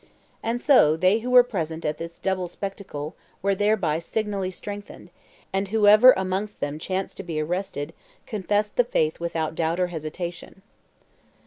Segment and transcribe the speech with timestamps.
[0.41, 5.11] And so they who were present at this double spectacle were thereby signally strengthened,
[5.53, 7.93] and whoever amongst them chanced to be arrested
[8.25, 10.63] confessed the faith without doubt or hesitation.